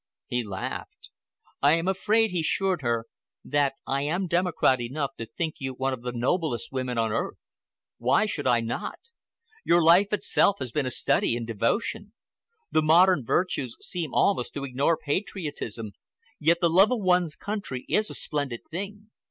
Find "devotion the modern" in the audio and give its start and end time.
11.45-13.23